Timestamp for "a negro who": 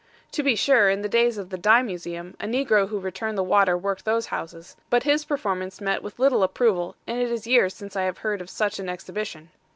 2.39-2.99